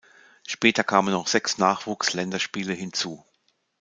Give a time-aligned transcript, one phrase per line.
[0.47, 3.23] Später kamen noch sechs Nachwuchs-Länderspiele hinzu.